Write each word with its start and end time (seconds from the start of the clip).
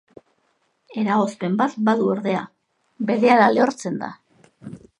Eragozpen 1.01 1.59
bat 1.59 1.75
badu 1.89 2.09
ordea, 2.13 2.41
berehala 3.11 3.51
lehortzen 3.59 4.01
da. 4.05 4.11